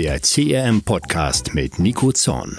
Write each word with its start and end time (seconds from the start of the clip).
der 0.00 0.18
CRM-Podcast 0.18 1.52
mit 1.52 1.78
Nico 1.78 2.10
Zorn. 2.12 2.56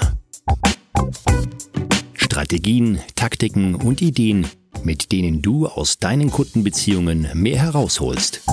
Strategien, 2.13 2.99
Taktiken 3.15 3.73
und 3.73 4.03
Ideen, 4.03 4.45
mit 4.83 5.11
denen 5.11 5.41
du 5.41 5.65
aus 5.65 5.97
deinen 5.97 6.29
Kundenbeziehungen 6.29 7.27
mehr 7.33 7.57
herausholst. 7.57 8.43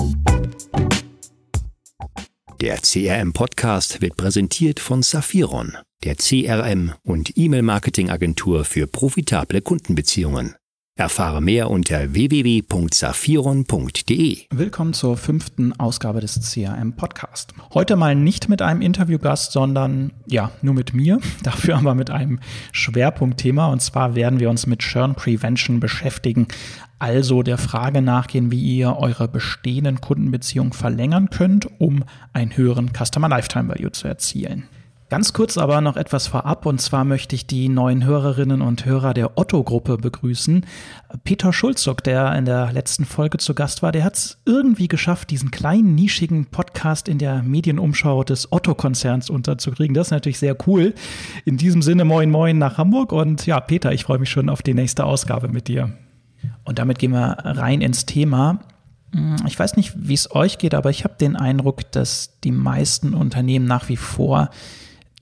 Der 2.61 2.79
CRM-Podcast 2.79 4.01
wird 4.01 4.17
präsentiert 4.17 4.79
von 4.79 5.03
Saphiron, 5.03 5.77
der 6.03 6.15
CRM- 6.15 6.93
und 7.03 7.37
E-Mail-Marketing-Agentur 7.37 8.65
für 8.65 8.87
profitable 8.87 9.61
Kundenbeziehungen. 9.61 10.55
Erfahre 10.99 11.41
mehr 11.41 11.71
unter 11.71 12.13
www.saphiron.de. 12.13 14.37
Willkommen 14.49 14.93
zur 14.93 15.15
fünften 15.15 15.71
Ausgabe 15.79 16.19
des 16.19 16.41
CRM 16.41 16.97
Podcast. 16.97 17.53
Heute 17.73 17.95
mal 17.95 18.15
nicht 18.15 18.49
mit 18.49 18.61
einem 18.61 18.81
Interviewgast, 18.81 19.53
sondern 19.53 20.11
ja, 20.25 20.51
nur 20.61 20.73
mit 20.73 20.93
mir. 20.93 21.21
Dafür 21.43 21.77
aber 21.77 21.95
mit 21.95 22.09
einem 22.09 22.41
Schwerpunktthema. 22.73 23.67
Und 23.67 23.81
zwar 23.81 24.15
werden 24.15 24.41
wir 24.41 24.49
uns 24.49 24.67
mit 24.67 24.79
Churn 24.79 25.15
Prevention 25.15 25.79
beschäftigen. 25.79 26.49
Also 26.99 27.43
der 27.43 27.57
Frage 27.57 28.01
nachgehen, 28.01 28.51
wie 28.51 28.61
ihr 28.61 28.97
eure 28.97 29.29
bestehenden 29.29 30.01
Kundenbeziehungen 30.01 30.73
verlängern 30.73 31.29
könnt, 31.29 31.69
um 31.79 32.03
einen 32.33 32.57
höheren 32.57 32.91
Customer 32.91 33.29
Lifetime 33.29 33.69
Value 33.69 33.93
zu 33.93 34.09
erzielen. 34.09 34.67
Ganz 35.09 35.33
kurz 35.33 35.57
aber 35.57 35.81
noch 35.81 35.97
etwas 35.97 36.27
vorab 36.27 36.67
und 36.67 36.79
zwar 36.79 37.03
möchte 37.03 37.35
ich 37.35 37.47
die 37.47 37.67
neuen 37.67 38.05
Hörerinnen 38.05 38.61
und 38.61 38.85
Hörer 38.85 39.15
der 39.15 39.39
Otto-Gruppe 39.39 39.97
begrüßen. 39.97 40.67
Peter 41.23 41.51
Schulzog, 41.51 42.03
der 42.03 42.35
in 42.35 42.45
der 42.45 42.71
letzten 42.73 43.05
Folge 43.05 43.39
zu 43.39 43.55
Gast 43.55 43.81
war, 43.81 43.91
der 43.91 44.03
hat 44.03 44.17
es 44.17 44.37
irgendwie 44.45 44.87
geschafft, 44.87 45.31
diesen 45.31 45.49
kleinen 45.49 45.95
nischigen 45.95 46.45
Podcast 46.45 47.07
in 47.07 47.17
der 47.17 47.41
Medienumschau 47.41 48.23
des 48.23 48.51
Otto-Konzerns 48.51 49.31
unterzukriegen. 49.31 49.95
Das 49.95 50.07
ist 50.07 50.11
natürlich 50.11 50.37
sehr 50.37 50.55
cool. 50.67 50.93
In 51.43 51.57
diesem 51.57 51.81
Sinne 51.81 52.05
moin 52.05 52.29
moin 52.29 52.59
nach 52.59 52.77
Hamburg 52.77 53.11
und 53.11 53.47
ja, 53.47 53.59
Peter, 53.61 53.91
ich 53.91 54.03
freue 54.03 54.19
mich 54.19 54.29
schon 54.29 54.47
auf 54.47 54.61
die 54.61 54.75
nächste 54.75 55.05
Ausgabe 55.05 55.47
mit 55.47 55.69
dir. 55.69 55.91
Und 56.65 56.77
damit 56.77 56.99
gehen 56.99 57.13
wir 57.13 57.35
rein 57.43 57.81
ins 57.81 58.05
Thema. 58.05 58.59
Ich 59.47 59.57
weiß 59.57 59.75
nicht, 59.75 59.93
wie 59.95 60.13
es 60.13 60.35
euch 60.35 60.59
geht, 60.59 60.75
aber 60.75 60.91
ich 60.91 61.03
habe 61.03 61.15
den 61.19 61.35
Eindruck, 61.35 61.91
dass 61.91 62.39
die 62.43 62.51
meisten 62.51 63.15
Unternehmen 63.15 63.65
nach 63.65 63.89
wie 63.89 63.97
vor 63.97 64.51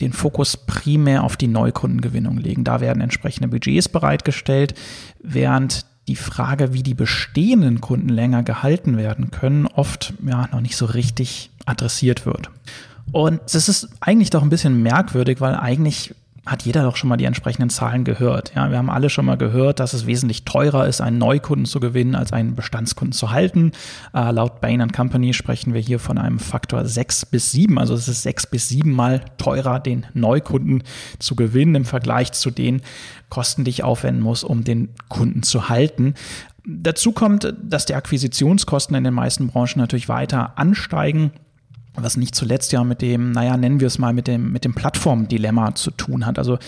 den 0.01 0.13
Fokus 0.13 0.57
primär 0.57 1.23
auf 1.23 1.37
die 1.37 1.47
Neukundengewinnung 1.47 2.37
legen. 2.37 2.63
Da 2.63 2.81
werden 2.81 3.01
entsprechende 3.01 3.47
Budgets 3.47 3.89
bereitgestellt, 3.89 4.75
während 5.21 5.85
die 6.07 6.15
Frage, 6.15 6.73
wie 6.73 6.83
die 6.83 6.93
bestehenden 6.93 7.81
Kunden 7.81 8.09
länger 8.09 8.43
gehalten 8.43 8.97
werden 8.97 9.31
können, 9.31 9.67
oft 9.67 10.13
ja 10.25 10.47
noch 10.51 10.61
nicht 10.61 10.77
so 10.77 10.85
richtig 10.85 11.49
adressiert 11.65 12.25
wird. 12.25 12.49
Und 13.11 13.41
das 13.45 13.69
ist 13.69 13.89
eigentlich 13.99 14.29
doch 14.29 14.41
ein 14.41 14.49
bisschen 14.49 14.81
merkwürdig, 14.81 15.41
weil 15.41 15.55
eigentlich 15.55 16.13
hat 16.47 16.63
jeder 16.63 16.83
doch 16.83 16.95
schon 16.95 17.09
mal 17.09 17.17
die 17.17 17.25
entsprechenden 17.25 17.69
Zahlen 17.69 18.03
gehört. 18.03 18.53
Ja, 18.55 18.69
wir 18.71 18.77
haben 18.77 18.89
alle 18.89 19.09
schon 19.09 19.25
mal 19.25 19.37
gehört, 19.37 19.79
dass 19.79 19.93
es 19.93 20.05
wesentlich 20.05 20.45
teurer 20.45 20.87
ist, 20.87 21.01
einen 21.01 21.17
Neukunden 21.17 21.65
zu 21.65 21.79
gewinnen, 21.79 22.15
als 22.15 22.33
einen 22.33 22.55
Bestandskunden 22.55 23.11
zu 23.11 23.31
halten. 23.31 23.71
Äh, 24.13 24.31
laut 24.31 24.61
Bain 24.61 24.91
Company 24.91 25.33
sprechen 25.33 25.73
wir 25.73 25.81
hier 25.81 25.99
von 25.99 26.17
einem 26.17 26.39
Faktor 26.39 26.85
sechs 26.85 27.25
bis 27.25 27.51
sieben. 27.51 27.77
Also 27.77 27.93
es 27.93 28.07
ist 28.07 28.23
sechs 28.23 28.47
bis 28.47 28.69
sieben 28.69 28.91
Mal 28.91 29.21
teurer, 29.37 29.79
den 29.79 30.05
Neukunden 30.13 30.83
zu 31.19 31.35
gewinnen 31.35 31.75
im 31.75 31.85
Vergleich 31.85 32.31
zu 32.31 32.51
den 32.51 32.81
Kosten, 33.29 33.63
die 33.63 33.71
ich 33.71 33.83
aufwenden 33.83 34.23
muss, 34.23 34.43
um 34.43 34.63
den 34.63 34.89
Kunden 35.09 35.43
zu 35.43 35.69
halten. 35.69 36.13
Dazu 36.65 37.11
kommt, 37.11 37.53
dass 37.61 37.85
die 37.85 37.95
Akquisitionskosten 37.95 38.95
in 38.95 39.03
den 39.03 39.13
meisten 39.13 39.47
Branchen 39.47 39.79
natürlich 39.79 40.09
weiter 40.09 40.57
ansteigen 40.57 41.31
was 41.97 42.17
nicht 42.17 42.35
zuletzt 42.35 42.71
ja 42.71 42.83
mit 42.83 43.01
dem, 43.01 43.31
naja, 43.31 43.57
nennen 43.57 43.79
wir 43.79 43.87
es 43.87 43.97
mal, 43.97 44.13
mit 44.13 44.27
dem, 44.27 44.51
mit 44.51 44.63
dem 44.63 44.73
Plattformdilemma 44.73 45.75
zu 45.75 45.91
tun 45.91 46.25
hat. 46.25 46.37
Also 46.37 46.59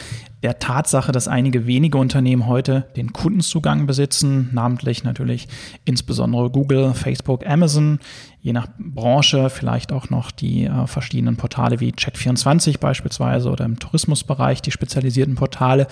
der 0.42 0.60
Tatsache, 0.60 1.12
dass 1.12 1.28
einige 1.28 1.68
wenige 1.68 1.98
Unternehmen 1.98 2.48
heute 2.48 2.88
den 2.96 3.14
Kundenzugang 3.14 3.86
besitzen, 3.86 4.50
namentlich 4.54 5.04
natürlich 5.04 5.48
insbesondere 5.86 6.50
Google, 6.50 6.94
Facebook, 6.94 7.46
Amazon, 7.46 8.00
je 8.42 8.54
nach 8.54 8.68
Branche 8.80 9.50
vielleicht 9.50 9.92
auch 9.92 10.10
noch 10.10 10.32
die 10.32 10.66
äh, 10.66 10.88
verschiedenen 10.88 11.36
Portale 11.36 11.80
wie 11.80 11.92
Check24 11.92 12.80
beispielsweise 12.80 13.50
oder 13.50 13.66
im 13.66 13.80
Tourismusbereich 13.80 14.62
die 14.62 14.72
spezialisierten 14.72 15.36
Portale 15.36 15.88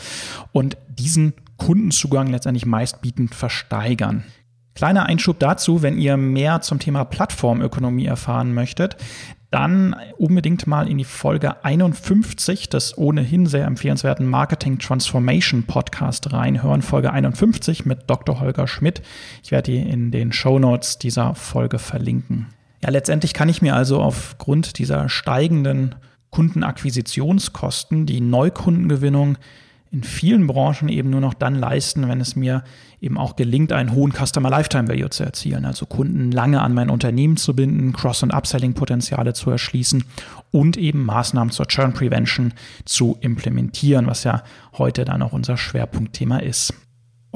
und 0.52 0.78
diesen 0.88 1.34
Kundenzugang 1.58 2.28
letztendlich 2.28 2.66
meistbietend 2.66 3.36
versteigern. 3.36 4.24
Kleiner 4.78 5.08
Einschub 5.08 5.40
dazu, 5.40 5.82
wenn 5.82 5.98
ihr 5.98 6.18
mehr 6.18 6.62
zum 6.62 6.78
Thema 6.78 7.04
Plattformökonomie 7.04 8.06
erfahren 8.06 8.54
möchtet, 8.54 8.96
dann 9.50 9.96
unbedingt 10.20 10.68
mal 10.68 10.88
in 10.88 11.00
die 11.00 11.04
Folge 11.04 11.66
51 11.66 12.70
des 12.70 12.96
ohnehin 12.96 13.48
sehr 13.48 13.66
empfehlenswerten 13.66 14.28
Marketing 14.28 14.78
Transformation 14.78 15.64
Podcast 15.64 16.32
reinhören. 16.32 16.84
Folge 16.84 17.12
51 17.12 17.88
mit 17.88 18.02
Dr. 18.06 18.40
Holger 18.40 18.68
Schmidt. 18.68 19.02
Ich 19.42 19.50
werde 19.50 19.72
die 19.72 19.80
in 19.80 20.12
den 20.12 20.32
Show 20.32 20.60
Notes 20.60 21.00
dieser 21.00 21.34
Folge 21.34 21.80
verlinken. 21.80 22.46
Ja, 22.84 22.92
letztendlich 22.92 23.34
kann 23.34 23.50
ich 23.50 23.64
mir 23.64 23.76
also 23.76 24.00
aufgrund 24.00 24.78
dieser 24.78 25.10
steigenden 25.10 25.96
Kundenakquisitionskosten 26.30 28.06
die 28.06 28.22
Neukundengewinnung 28.22 29.40
in 29.98 30.04
vielen 30.04 30.46
Branchen 30.46 30.90
eben 30.90 31.10
nur 31.10 31.22
noch 31.22 31.34
dann 31.34 31.56
leisten, 31.56 32.08
wenn 32.08 32.22
es 32.22 32.36
mir 32.36 32.64
eben 33.02 33.18
auch 33.18 33.36
gelingt, 33.36 33.72
einen 33.72 33.94
hohen 33.94 34.12
Customer 34.12 34.50
Lifetime 34.50 34.88
Value 34.88 35.10
zu 35.10 35.24
erzielen, 35.24 35.66
also 35.66 35.88
Kunden 35.88 36.32
lange 36.32 36.62
an 36.62 36.76
mein 36.76 36.92
Unternehmen 36.92 37.36
zu 37.36 37.56
binden, 37.56 37.94
Cross- 37.94 38.22
und 38.22 38.32
Upselling-Potenziale 38.32 39.34
zu 39.34 39.50
erschließen 39.50 40.04
und 40.52 40.78
eben 40.78 41.04
Maßnahmen 41.04 41.52
zur 41.52 41.68
Churn 41.68 41.94
Prevention 41.94 42.54
zu 42.86 43.18
implementieren, 43.22 44.06
was 44.06 44.24
ja 44.24 44.44
heute 44.78 45.04
dann 45.04 45.24
auch 45.24 45.34
unser 45.34 45.58
Schwerpunktthema 45.58 46.38
ist. 46.38 46.76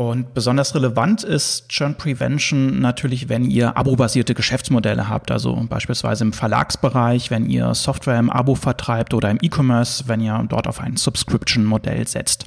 Und 0.02 0.34
besonders 0.34 0.74
relevant 0.74 1.24
ist 1.24 1.70
Churn 1.70 1.94
Prevention 1.94 2.80
natürlich, 2.80 3.30
wenn 3.30 3.46
ihr 3.46 3.78
abo-basierte 3.78 4.34
Geschäftsmodelle 4.34 5.08
habt, 5.08 5.30
also 5.30 5.56
beispielsweise 5.70 6.24
im 6.24 6.34
Verlagsbereich, 6.34 7.30
wenn 7.30 7.48
ihr 7.48 7.76
Software 7.76 8.18
im 8.18 8.32
Abo 8.32 8.56
vertreibt 8.56 9.14
oder 9.14 9.30
im 9.30 9.38
E-Commerce, 9.40 10.06
wenn 10.08 10.20
ihr 10.20 10.44
dort 10.50 10.68
auf 10.68 10.80
ein 10.80 10.98
Subscription-Modell 10.98 12.08
setzt. 12.08 12.46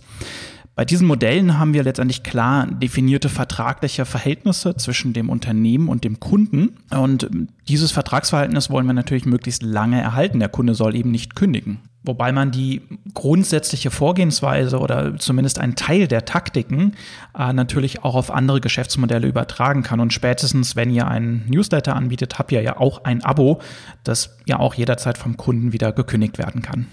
Bei 0.76 0.84
diesen 0.84 1.06
Modellen 1.06 1.56
haben 1.56 1.72
wir 1.72 1.84
letztendlich 1.84 2.24
klar 2.24 2.66
definierte 2.66 3.28
vertragliche 3.28 4.04
Verhältnisse 4.04 4.76
zwischen 4.76 5.12
dem 5.12 5.28
Unternehmen 5.28 5.88
und 5.88 6.02
dem 6.02 6.18
Kunden. 6.18 6.76
Und 6.90 7.30
dieses 7.68 7.92
Vertragsverhältnis 7.92 8.70
wollen 8.70 8.86
wir 8.86 8.92
natürlich 8.92 9.24
möglichst 9.24 9.62
lange 9.62 10.00
erhalten. 10.00 10.40
Der 10.40 10.48
Kunde 10.48 10.74
soll 10.74 10.96
eben 10.96 11.12
nicht 11.12 11.36
kündigen. 11.36 11.78
Wobei 12.02 12.32
man 12.32 12.50
die 12.50 12.82
grundsätzliche 13.14 13.90
Vorgehensweise 13.90 14.78
oder 14.78 15.16
zumindest 15.16 15.60
einen 15.60 15.76
Teil 15.76 16.08
der 16.08 16.24
Taktiken 16.24 16.94
äh, 17.38 17.52
natürlich 17.52 18.02
auch 18.02 18.16
auf 18.16 18.30
andere 18.32 18.60
Geschäftsmodelle 18.60 19.28
übertragen 19.28 19.84
kann. 19.84 20.00
Und 20.00 20.12
spätestens, 20.12 20.74
wenn 20.74 20.90
ihr 20.90 21.06
einen 21.06 21.44
Newsletter 21.48 21.94
anbietet, 21.94 22.38
habt 22.38 22.52
ihr 22.52 22.60
ja 22.60 22.78
auch 22.78 23.04
ein 23.04 23.24
Abo, 23.24 23.60
das 24.02 24.36
ja 24.44 24.58
auch 24.58 24.74
jederzeit 24.74 25.16
vom 25.16 25.36
Kunden 25.36 25.72
wieder 25.72 25.92
gekündigt 25.92 26.36
werden 26.36 26.60
kann. 26.60 26.88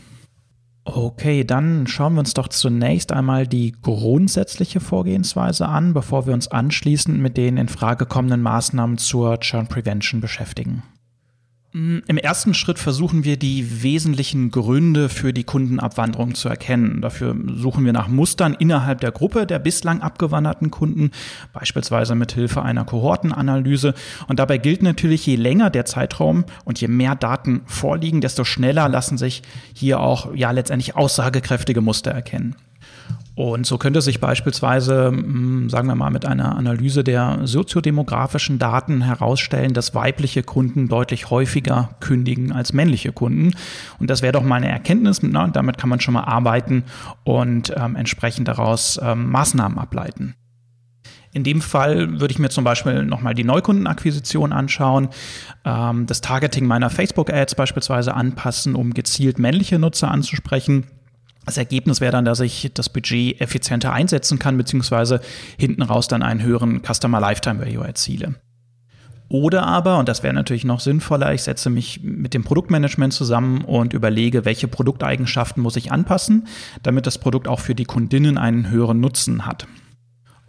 Okay, 0.84 1.44
dann 1.44 1.86
schauen 1.86 2.14
wir 2.14 2.22
uns 2.22 2.34
doch 2.34 2.48
zunächst 2.48 3.12
einmal 3.12 3.46
die 3.46 3.74
grundsätzliche 3.82 4.80
Vorgehensweise 4.80 5.68
an, 5.68 5.94
bevor 5.94 6.26
wir 6.26 6.34
uns 6.34 6.48
anschließend 6.48 7.20
mit 7.20 7.38
den 7.38 7.58
in 7.58 7.68
Frage 7.68 8.08
kommenden 8.08 8.42
Maßnahmen 8.42 8.98
zur 8.98 9.40
Churn 9.40 9.68
Prevention 9.68 10.22
beschäftigen. 10.22 10.84
Mm, 11.74 12.00
Im 12.08 12.18
ersten 12.18 12.54
Schritt 12.54 12.80
versuchen 12.80 13.24
wir 13.24 13.38
die 13.38 13.82
wesentlichen 13.82 14.52
Gründe 14.52 15.08
für 15.08 15.32
die 15.32 15.46
Kundenabwanderung 15.46 16.36
zu 16.36 16.50
erkennen. 16.50 17.02
Dafür 17.02 17.36
suchen 17.48 17.86
wir 17.86 17.94
nach 17.94 18.10
Mustern 18.10 18.54
innerhalb 18.54 19.00
der 19.00 19.12
Gruppe 19.12 19.46
der 19.46 19.60
bislang 19.60 20.02
abgewanderten 20.02 20.70
Kunden, 20.70 21.12
beispielsweise 21.54 22.16
mit 22.16 22.34
Hilfe 22.34 22.62
einer 22.62 22.84
Kohortenanalyse. 22.84 23.94
Und 24.28 24.40
dabei 24.40 24.58
gilt 24.58 24.84
natürlich, 24.84 25.26
je 25.26 25.38
länger 25.38 25.70
der 25.70 25.86
Zeitraum 25.86 26.44
und 26.66 26.82
je 26.82 26.90
mehr 26.90 27.16
Daten 27.16 27.62
vorliegen, 27.66 28.20
desto 28.20 28.44
schneller 28.44 28.90
lassen 28.90 29.18
sich 29.18 29.42
hier 29.74 30.02
auch 30.02 30.36
ja 30.36 30.52
letztendlich 30.52 30.98
aussagekräftige 30.98 31.80
Muster 31.80 32.12
erkennen. 32.12 32.56
Und 33.36 33.66
so 33.66 33.78
könnte 33.78 34.02
sich 34.02 34.20
beispielsweise, 34.20 35.08
hm, 35.08 35.70
sagen 35.70 35.88
wir 35.88 35.96
mal, 35.96 36.12
mit 36.12 36.26
einer 36.26 36.56
Analyse 36.56 37.04
der 37.04 37.40
soziodemografischen 37.44 38.60
Daten 38.60 39.02
herausstellen, 39.02 39.74
dass 39.74 39.96
weibliche 39.96 40.44
Kunden 40.44 40.88
deutlich 40.88 41.30
häufiger 41.30 41.96
kündigen 42.00 42.52
als 42.52 42.74
männliche 42.74 43.12
Kunden. 43.12 43.54
Und 44.00 44.10
das 44.10 44.22
wäre 44.22 44.34
doch 44.34 44.44
mal 44.44 44.56
eine 44.56 44.70
Erkenntnis. 44.70 45.22
Na, 45.24 45.48
damit 45.48 45.78
kann 45.78 45.90
man 45.90 46.00
schon 46.00 46.14
mal 46.14 46.24
arbeiten 46.24 46.84
und 47.24 47.74
ähm, 47.76 47.96
entsprechend 47.96 48.48
daraus 48.48 49.00
ähm, 49.02 49.30
Maßnahmen 49.32 49.78
ableiten. 49.78 50.36
In 51.34 51.44
dem 51.44 51.62
Fall 51.62 52.20
würde 52.20 52.34
ich 52.34 52.40
mir 52.40 52.50
zum 52.50 52.66
Beispiel 52.66 53.04
nochmal 53.04 53.34
die 53.34 53.46
Neukundenakquisition 53.46 54.52
anschauen, 54.52 55.10
ähm, 55.64 56.06
das 56.06 56.22
Targeting 56.22 56.66
meiner 56.66 56.90
Facebook-Ads 56.90 57.56
beispielsweise 57.56 58.14
anpassen, 58.14 58.76
um 58.76 58.94
gezielt 58.94 59.40
männliche 59.40 59.80
Nutzer 59.80 60.12
anzusprechen 60.12 60.86
das 61.46 61.58
Ergebnis 61.58 62.02
wäre 62.02 62.12
dann, 62.12 62.26
dass 62.26 62.40
ich 62.40 62.72
das 62.74 62.90
Budget 62.90 63.42
effizienter 63.42 63.94
einsetzen 63.94 64.40
kann, 64.40 64.58
beziehungsweise 64.58 65.22
hinten 65.58 65.82
raus 65.82 66.08
dann 66.08 66.24
einen 66.24 66.42
höheren 66.42 66.82
Customer 66.82 67.20
Lifetime 67.20 67.60
Value 67.60 67.86
erziele. 67.86 68.36
Oder 69.28 69.66
aber, 69.66 69.98
und 69.98 70.10
das 70.10 70.24
wäre 70.24 70.34
natürlich 70.34 70.66
noch 70.66 70.82
sinnvoller, 70.82 71.34
ich 71.34 71.44
setze 71.44 71.70
mich 71.70 72.02
mit 72.04 72.34
dem 72.34 72.44
Produktmanagement 72.44 73.14
zusammen 73.14 73.64
und 73.64 73.94
überlege, 73.94 74.44
welche 74.44 74.68
Produkteigenschaften 74.68 75.64
muss 75.64 75.78
ich 75.78 75.92
anpassen, 75.92 76.48
damit 76.84 77.08
das 77.08 77.18
Produkt 77.18 77.48
auch 77.48 77.62
für 77.62 77.74
die 77.74 77.86
Kundinnen 77.86 78.38
einen 78.38 78.70
höheren 78.70 79.00
Nutzen 79.00 79.46
hat. 79.46 79.68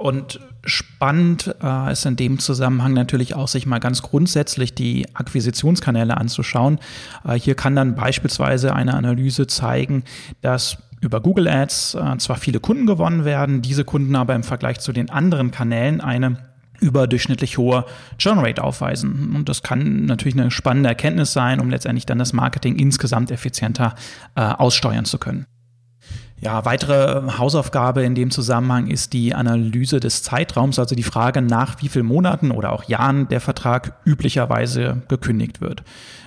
Und 0.02 0.40
spannend 0.64 1.54
äh, 1.62 1.92
ist 1.92 2.06
in 2.06 2.16
dem 2.16 2.40
Zusammenhang 2.40 2.92
natürlich 2.92 3.36
auch, 3.36 3.46
sich 3.46 3.66
mal 3.66 3.78
ganz 3.78 4.02
grundsätzlich 4.02 4.74
die 4.74 5.06
Akquisitionskanäle 5.14 6.16
anzuschauen. 6.16 6.80
Äh, 7.24 7.34
hier 7.34 7.54
kann 7.54 7.76
dann 7.76 7.94
beispielsweise 7.94 8.74
eine 8.74 8.94
Analyse 8.94 9.46
zeigen, 9.46 10.02
dass 10.40 10.78
über 11.00 11.20
Google 11.20 11.46
Ads 11.46 11.94
äh, 11.94 12.18
zwar 12.18 12.34
viele 12.34 12.58
Kunden 12.58 12.84
gewonnen 12.86 13.24
werden, 13.24 13.62
diese 13.62 13.84
Kunden 13.84 14.16
aber 14.16 14.34
im 14.34 14.42
Vergleich 14.42 14.80
zu 14.80 14.92
den 14.92 15.08
anderen 15.08 15.52
Kanälen 15.52 16.00
eine 16.00 16.36
überdurchschnittlich 16.80 17.56
hohe 17.56 17.84
Churn 18.18 18.40
Rate 18.40 18.64
aufweisen. 18.64 19.36
Und 19.36 19.48
das 19.48 19.62
kann 19.62 20.06
natürlich 20.06 20.34
eine 20.36 20.50
spannende 20.50 20.88
Erkenntnis 20.88 21.32
sein, 21.32 21.60
um 21.60 21.70
letztendlich 21.70 22.06
dann 22.06 22.18
das 22.18 22.32
Marketing 22.32 22.74
insgesamt 22.74 23.30
effizienter 23.30 23.94
äh, 24.34 24.40
aussteuern 24.40 25.04
zu 25.04 25.18
können. 25.18 25.46
Ja, 26.42 26.64
weitere 26.64 27.38
Hausaufgabe 27.38 28.02
in 28.02 28.16
dem 28.16 28.32
Zusammenhang 28.32 28.88
ist 28.88 29.12
die 29.12 29.32
Analyse 29.32 30.00
des 30.00 30.24
Zeitraums, 30.24 30.80
also 30.80 30.96
die 30.96 31.04
Frage, 31.04 31.40
nach 31.40 31.80
wie 31.80 31.88
vielen 31.88 32.06
Monaten 32.06 32.50
oder 32.50 32.72
auch 32.72 32.82
Jahren 32.82 33.28
der 33.28 33.40
Vertrag 33.40 33.94
üblicherweise 34.04 35.02
gekündigt 35.06 35.60
wird. 35.60 35.84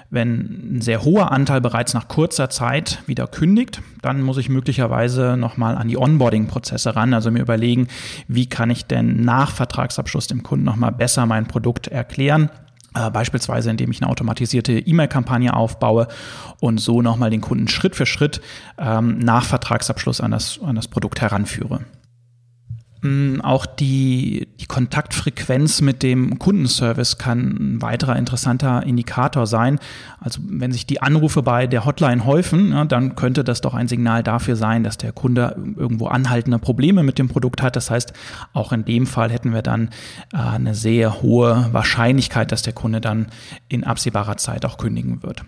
Wenn 0.09 0.77
ein 0.77 0.81
sehr 0.81 1.03
hoher 1.03 1.33
Anteil 1.33 1.59
bereits 1.59 1.93
nach 1.93 2.07
kurzer 2.07 2.49
Zeit 2.49 3.03
wieder 3.07 3.27
kündigt, 3.27 3.81
dann 4.01 4.21
muss 4.21 4.37
ich 4.37 4.47
möglicherweise 4.47 5.35
nochmal 5.35 5.75
an 5.75 5.89
die 5.89 5.97
Onboarding-Prozesse 5.97 6.95
ran, 6.95 7.13
also 7.13 7.29
mir 7.29 7.41
überlegen, 7.41 7.89
wie 8.29 8.45
kann 8.45 8.69
ich 8.69 8.85
denn 8.85 9.25
nach 9.25 9.51
Vertragsabschluss 9.51 10.27
dem 10.27 10.43
Kunden 10.43 10.63
nochmal 10.63 10.93
besser 10.93 11.25
mein 11.25 11.47
Produkt 11.47 11.89
erklären 11.89 12.49
beispielsweise 13.11 13.69
indem 13.69 13.91
ich 13.91 14.01
eine 14.01 14.09
automatisierte 14.09 14.73
E-Mail-Kampagne 14.73 15.53
aufbaue 15.53 16.07
und 16.59 16.79
so 16.79 17.01
nochmal 17.01 17.29
den 17.29 17.41
Kunden 17.41 17.67
Schritt 17.67 17.95
für 17.95 18.05
Schritt 18.05 18.41
ähm, 18.77 19.19
nach 19.19 19.45
Vertragsabschluss 19.45 20.21
an 20.21 20.31
das, 20.31 20.59
an 20.63 20.75
das 20.75 20.87
Produkt 20.87 21.21
heranführe. 21.21 21.81
Auch 23.43 23.65
die, 23.65 24.47
die 24.59 24.65
Kontaktfrequenz 24.65 25.81
mit 25.81 26.03
dem 26.03 26.39
Kundenservice 26.39 27.17
kann 27.17 27.39
ein 27.39 27.81
weiterer 27.81 28.15
interessanter 28.15 28.83
Indikator 28.83 29.47
sein. 29.47 29.79
Also 30.19 30.41
wenn 30.47 30.71
sich 30.71 30.85
die 30.85 31.01
Anrufe 31.01 31.43
bei 31.43 31.67
der 31.67 31.85
Hotline 31.85 32.25
häufen, 32.25 32.71
ja, 32.71 32.85
dann 32.85 33.15
könnte 33.15 33.43
das 33.43 33.61
doch 33.61 33.73
ein 33.73 33.87
Signal 33.87 34.23
dafür 34.23 34.55
sein, 34.55 34.83
dass 34.83 34.97
der 34.97 35.11
Kunde 35.11 35.55
irgendwo 35.77 36.07
anhaltende 36.07 36.59
Probleme 36.59 37.03
mit 37.03 37.19
dem 37.19 37.27
Produkt 37.27 37.61
hat. 37.61 37.75
Das 37.75 37.91
heißt, 37.91 38.13
auch 38.53 38.71
in 38.71 38.85
dem 38.85 39.05
Fall 39.05 39.31
hätten 39.31 39.53
wir 39.53 39.61
dann 39.61 39.89
äh, 40.33 40.37
eine 40.37 40.73
sehr 40.75 41.21
hohe 41.21 41.69
Wahrscheinlichkeit, 41.71 42.51
dass 42.51 42.63
der 42.63 42.73
Kunde 42.73 43.01
dann 43.01 43.27
in 43.67 43.83
absehbarer 43.83 44.37
Zeit 44.37 44.65
auch 44.65 44.77
kündigen 44.77 45.21
wird. 45.21 45.43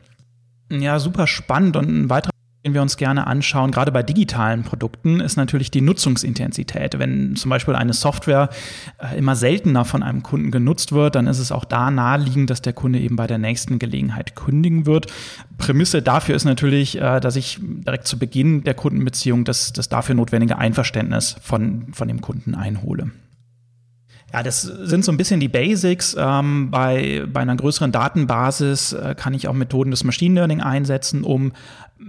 Ja, 0.72 1.00
super 1.00 1.28
spannend 1.28 1.78
und 1.78 1.90
ein 1.90 2.10
weiterer 2.10 2.37
den 2.66 2.74
wir 2.74 2.82
uns 2.82 2.98
gerne 2.98 3.28
anschauen, 3.28 3.72
gerade 3.72 3.92
bei 3.92 4.04
digitalen 4.04 4.64
Produkten, 4.64 5.20
ist 5.20 5.38
natürlich 5.38 5.72
die 5.72 5.82
Nutzungsintensität. 5.82 7.00
Wenn 7.00 7.36
zum 7.36 7.50
Beispiel 7.50 7.76
eine 7.76 7.94
Software 7.94 8.50
äh, 8.98 9.18
immer 9.18 9.36
seltener 9.36 9.86
von 9.86 10.04
einem 10.04 10.24
Kunden 10.24 10.52
genutzt 10.52 10.92
wird, 10.92 11.16
dann 11.16 11.28
ist 11.28 11.40
es 11.40 11.52
auch 11.52 11.66
da 11.66 11.92
naheliegend, 11.92 12.50
dass 12.50 12.62
der 12.62 12.74
Kunde 12.74 13.00
eben 13.00 13.16
bei 13.16 13.28
der 13.28 13.38
nächsten 13.38 13.80
Gelegenheit 13.80 14.36
kündigen 14.36 14.86
wird. 14.86 15.08
Prämisse 15.58 16.02
dafür 16.02 16.36
ist 16.36 16.46
natürlich, 16.46 17.00
äh, 17.00 17.20
dass 17.20 17.36
ich 17.36 17.60
direkt 17.62 18.08
zu 18.08 18.20
Beginn 18.20 18.64
der 18.64 18.74
Kundenbeziehung 18.74 19.46
das, 19.46 19.72
das 19.72 19.88
dafür 19.88 20.16
notwendige 20.16 20.58
Einverständnis 20.58 21.38
von, 21.42 21.94
von 21.94 22.08
dem 22.08 22.22
Kunden 22.22 22.56
einhole. 22.56 23.12
Ja, 24.34 24.44
das 24.44 24.62
sind 24.62 25.06
so 25.06 25.12
ein 25.12 25.18
bisschen 25.18 25.40
die 25.40 25.48
Basics. 25.48 26.16
Ähm, 26.20 26.70
bei, 26.70 27.24
bei 27.32 27.40
einer 27.40 27.56
größeren 27.56 27.94
Datenbasis 27.94 28.92
äh, 28.92 29.16
kann 29.18 29.34
ich 29.34 29.48
auch 29.48 29.54
Methoden 29.54 29.92
des 29.92 30.04
Machine 30.04 30.36
Learning 30.36 30.60
einsetzen, 30.60 31.24
um 31.24 31.54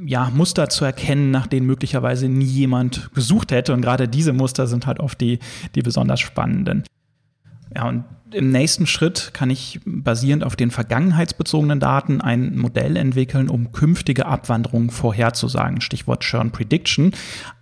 ja, 0.06 0.30
Muster 0.34 0.68
zu 0.68 0.84
erkennen, 0.84 1.30
nach 1.30 1.46
denen 1.46 1.66
möglicherweise 1.66 2.28
nie 2.28 2.44
jemand 2.44 3.10
gesucht 3.14 3.52
hätte. 3.52 3.72
Und 3.72 3.82
gerade 3.82 4.08
diese 4.08 4.32
Muster 4.32 4.66
sind 4.66 4.86
halt 4.86 5.00
oft 5.00 5.20
die, 5.20 5.38
die 5.74 5.82
besonders 5.82 6.20
spannenden. 6.20 6.84
Ja, 7.74 7.88
und 7.88 8.04
im 8.32 8.50
nächsten 8.50 8.86
Schritt 8.86 9.30
kann 9.32 9.48
ich 9.48 9.80
basierend 9.86 10.44
auf 10.44 10.54
den 10.54 10.70
vergangenheitsbezogenen 10.70 11.80
Daten 11.80 12.20
ein 12.20 12.58
Modell 12.58 12.96
entwickeln, 12.96 13.48
um 13.48 13.72
künftige 13.72 14.26
Abwanderungen 14.26 14.90
vorherzusagen. 14.90 15.80
Stichwort 15.80 16.20
Churn 16.20 16.50
Prediction. 16.50 17.12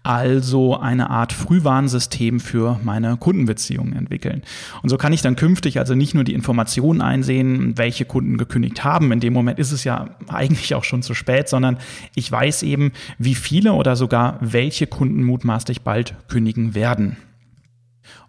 Also 0.03 0.79
eine 0.79 1.11
Art 1.11 1.33
Frühwarnsystem 1.33 2.41
für 2.41 2.81
meine 2.83 3.17
Kundenbeziehungen 3.17 3.95
entwickeln. 3.95 4.43
Und 4.83 4.89
so 4.89 4.97
kann 4.97 5.13
ich 5.13 5.23
dann 5.23 5.37
künftig 5.37 5.79
also 5.79 5.95
nicht 5.95 6.15
nur 6.15 6.25
die 6.25 6.35
Informationen 6.35 7.01
einsehen, 7.01 7.79
welche 7.79 8.05
Kunden 8.05 8.37
gekündigt 8.37 8.83
haben. 8.83 9.13
In 9.13 9.21
dem 9.21 9.33
Moment 9.33 9.59
ist 9.59 9.73
es 9.73 9.85
ja 9.85 10.11
eigentlich 10.29 10.75
auch 10.75 10.85
schon 10.85 11.03
zu 11.03 11.15
spät, 11.15 11.49
sondern 11.49 11.79
ich 12.15 12.31
weiß 12.31 12.65
eben, 12.65 12.93
wie 13.19 13.35
viele 13.35 13.73
oder 13.73 13.95
sogar 13.95 14.39
welche 14.41 14.87
Kunden 14.87 15.23
mutmaßlich 15.23 15.83
bald 15.83 16.15
kündigen 16.29 16.75
werden. 16.75 17.17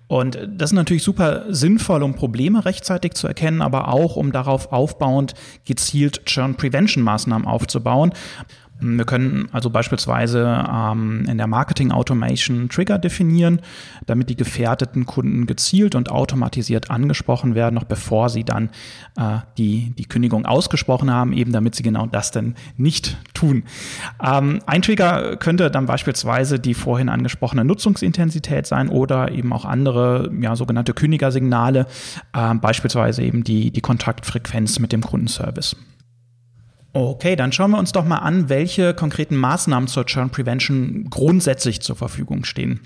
Und 0.07 0.39
das 0.50 0.71
ist 0.71 0.75
natürlich 0.75 1.04
super 1.04 1.45
sinnvoll, 1.50 2.01
um 2.01 2.13
Probleme 2.13 2.63
rechtzeitig 2.63 3.13
zu 3.13 3.27
erkennen, 3.27 3.62
aber 3.62 3.89
auch 3.89 4.15
um 4.15 4.31
darauf 4.31 4.71
aufbauend 4.71 5.33
gezielt 5.65 6.25
Churn 6.25 6.56
Prevention 6.56 7.04
Maßnahmen 7.04 7.45
aufzubauen. 7.45 8.13
Wir 8.79 9.06
können 9.06 9.50
also 9.51 9.69
beispielsweise 9.69 10.65
ähm, 10.71 11.25
in 11.27 11.38
der 11.38 11.47
Marketing 11.47 11.91
Automation 11.91 12.69
Trigger 12.69 13.00
definieren, 13.00 13.62
damit 14.06 14.29
die 14.29 14.35
gefährdeten 14.35 15.06
Kunden 15.06 15.47
gezielt 15.47 15.95
und 15.95 16.12
automatisiert 16.12 16.91
angesprochen 16.91 17.56
werden, 17.56 17.75
noch 17.75 17.85
bevor 17.85 18.29
sie 18.29 18.44
dann 18.44 18.69
äh, 19.18 19.39
die, 19.57 19.94
die 19.97 20.06
Kündigung 20.06 20.45
ausgesprochen 20.45 21.12
haben, 21.12 21.33
eben 21.33 21.51
damit 21.51 21.75
sie 21.75 21.83
genau 21.83 22.06
das 22.06 22.31
denn 22.31 22.56
nicht 22.77 23.18
tun. 23.33 23.63
Ähm, 24.24 24.59
ein 24.68 24.81
Trigger 24.83 25.38
könnte 25.38 25.71
dann 25.71 25.88
beispielsweise 25.88 26.59
die 26.59 26.74
vorhin 26.74 27.09
angesprochene 27.09 27.65
Nutzungsintensität 27.65 28.68
sein 28.68 28.89
oder 28.89 29.31
eben 29.31 29.53
auch 29.53 29.65
andere 29.65 30.31
ja, 30.39 30.56
sogenannte 30.56 30.94
Kündigersignale, 30.94 31.88
äh, 32.33 32.53
beispielsweise 32.56 33.24
eben 33.24 33.44
die, 33.44 33.71
die 33.71 33.81
Kontaktfrequenz 33.81 34.79
mit 34.79 34.91
dem 34.91 35.01
Kundenservice. 35.01 35.75
Okay, 37.00 37.36
dann 37.36 37.52
schauen 37.52 37.70
wir 37.70 37.78
uns 37.78 37.92
doch 37.92 38.06
mal 38.06 38.18
an, 38.18 38.50
welche 38.50 38.96
konkreten 38.96 39.36
Maßnahmen 39.36 39.88
zur 39.88 40.08
Churn 40.08 40.32
Prevention 40.32 41.12
grundsätzlich 41.12 41.82
zur 41.82 41.96
Verfügung 41.96 42.44
stehen. 42.44 42.80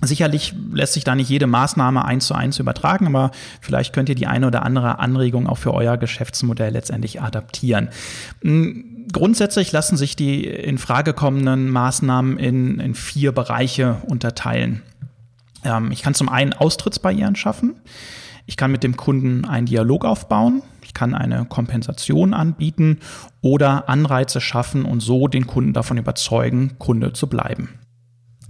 Sicherlich 0.00 0.54
lässt 0.72 0.94
sich 0.94 1.04
da 1.04 1.14
nicht 1.14 1.28
jede 1.28 1.46
Maßnahme 1.46 2.06
eins 2.06 2.26
zu 2.26 2.34
eins 2.34 2.58
übertragen, 2.58 3.06
aber 3.06 3.32
vielleicht 3.60 3.92
könnt 3.92 4.08
ihr 4.08 4.14
die 4.14 4.26
eine 4.26 4.46
oder 4.46 4.62
andere 4.62 4.98
Anregung 4.98 5.46
auch 5.46 5.58
für 5.58 5.74
euer 5.74 5.98
Geschäftsmodell 5.98 6.72
letztendlich 6.72 7.20
adaptieren. 7.20 7.90
Hm, 8.40 9.08
grundsätzlich 9.12 9.72
lassen 9.72 9.98
sich 9.98 10.16
die 10.16 10.46
in 10.46 10.78
Frage 10.78 11.12
kommenden 11.12 11.68
Maßnahmen 11.68 12.38
in, 12.38 12.80
in 12.80 12.94
vier 12.94 13.32
Bereiche 13.32 13.98
unterteilen. 14.06 14.80
Ähm, 15.64 15.90
ich 15.90 16.00
kann 16.00 16.14
zum 16.14 16.30
einen 16.30 16.54
Austrittsbarrieren 16.54 17.36
schaffen. 17.36 17.74
Ich 18.46 18.56
kann 18.56 18.70
mit 18.70 18.82
dem 18.82 18.96
Kunden 18.96 19.44
einen 19.44 19.66
Dialog 19.66 20.04
aufbauen. 20.04 20.62
Ich 20.82 20.92
kann 20.92 21.14
eine 21.14 21.46
Kompensation 21.46 22.34
anbieten 22.34 22.98
oder 23.40 23.88
Anreize 23.88 24.40
schaffen 24.40 24.84
und 24.84 25.00
so 25.00 25.28
den 25.28 25.46
Kunden 25.46 25.72
davon 25.72 25.96
überzeugen, 25.96 26.78
Kunde 26.78 27.12
zu 27.12 27.26
bleiben. 27.28 27.80